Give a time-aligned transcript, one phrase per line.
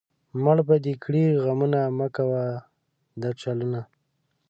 [0.43, 2.43] مړ به دې کړي غمونه، مۀ کوه
[3.21, 3.81] دا چلونه